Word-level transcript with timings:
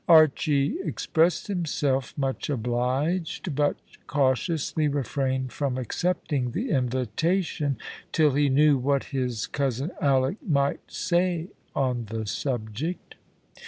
Archy 0.09 0.77
expressed 0.83 1.45
himself 1.45 2.11
much 2.17 2.49
obliged, 2.49 3.53
but 3.53 3.75
cautiously 4.07 4.87
refrained 4.87 5.51
from 5.53 5.77
accepting 5.77 6.49
the 6.53 6.71
invitation 6.71 7.77
till 8.11 8.31
he 8.31 8.49
knew 8.49 8.79
what 8.79 9.03
his 9.13 9.45
cousin 9.45 9.91
Alick 10.01 10.37
might 10.41 10.79
say 10.87 11.49
on 11.75 12.05
the 12.05 12.25
subject. 12.25 13.13